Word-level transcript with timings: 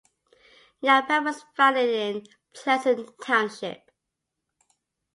Yampa 0.81 1.21
was 1.21 1.43
founded 1.55 1.87
in 1.87 2.25
Pleasant 2.55 3.11
Township. 3.21 3.91